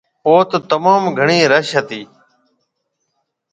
اوٿ 0.27 0.49
تموم 0.69 1.03
گھڻِي 1.19 1.39
رش 1.51 1.67
هِتي۔ 1.77 2.01